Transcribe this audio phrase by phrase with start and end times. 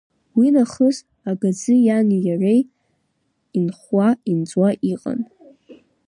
[0.37, 0.97] Уи нахыс
[1.29, 2.61] агаӡы иани иареи
[3.59, 5.19] инхуа, инҵуа иҟан.